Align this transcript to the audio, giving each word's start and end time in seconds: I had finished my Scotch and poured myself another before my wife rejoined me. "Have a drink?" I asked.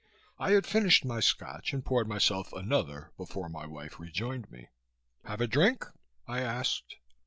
I 0.39 0.53
had 0.53 0.65
finished 0.65 1.05
my 1.05 1.19
Scotch 1.19 1.73
and 1.73 1.85
poured 1.85 2.07
myself 2.07 2.51
another 2.53 3.11
before 3.17 3.49
my 3.49 3.67
wife 3.67 3.99
rejoined 3.99 4.49
me. 4.49 4.69
"Have 5.25 5.41
a 5.41 5.45
drink?" 5.47 5.85
I 6.27 6.41
asked. 6.41 6.95